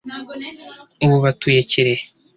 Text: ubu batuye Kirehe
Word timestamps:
ubu 1.03 1.17
batuye 1.23 1.59
Kirehe 1.69 2.03